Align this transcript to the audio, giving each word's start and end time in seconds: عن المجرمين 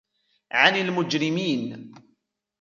عن 0.51 0.75
المجرمين 0.75 1.91